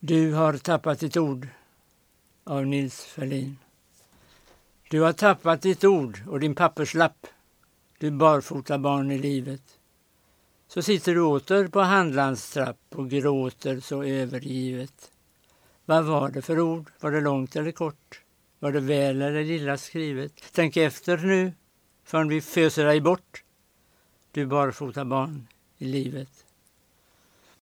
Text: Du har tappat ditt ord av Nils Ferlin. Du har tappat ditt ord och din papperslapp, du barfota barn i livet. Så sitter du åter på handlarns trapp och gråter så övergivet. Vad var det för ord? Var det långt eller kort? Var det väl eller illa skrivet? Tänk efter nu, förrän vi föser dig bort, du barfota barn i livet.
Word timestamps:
Du 0.00 0.32
har 0.32 0.56
tappat 0.56 1.00
ditt 1.00 1.16
ord 1.16 1.48
av 2.44 2.66
Nils 2.66 3.04
Ferlin. 3.04 3.56
Du 4.90 5.00
har 5.00 5.12
tappat 5.12 5.62
ditt 5.62 5.84
ord 5.84 6.22
och 6.28 6.40
din 6.40 6.54
papperslapp, 6.54 7.26
du 7.98 8.10
barfota 8.10 8.78
barn 8.78 9.10
i 9.10 9.18
livet. 9.18 9.62
Så 10.68 10.82
sitter 10.82 11.14
du 11.14 11.20
åter 11.20 11.68
på 11.68 11.80
handlarns 11.80 12.50
trapp 12.50 12.78
och 12.94 13.10
gråter 13.10 13.80
så 13.80 14.02
övergivet. 14.02 15.10
Vad 15.84 16.04
var 16.04 16.28
det 16.28 16.42
för 16.42 16.60
ord? 16.60 16.90
Var 17.00 17.10
det 17.10 17.20
långt 17.20 17.56
eller 17.56 17.72
kort? 17.72 18.22
Var 18.58 18.72
det 18.72 18.80
väl 18.80 19.22
eller 19.22 19.50
illa 19.50 19.76
skrivet? 19.76 20.32
Tänk 20.52 20.76
efter 20.76 21.16
nu, 21.16 21.52
förrän 22.04 22.28
vi 22.28 22.40
föser 22.40 22.84
dig 22.84 23.00
bort, 23.00 23.44
du 24.32 24.46
barfota 24.46 25.04
barn 25.04 25.46
i 25.78 25.84
livet. 25.84 26.44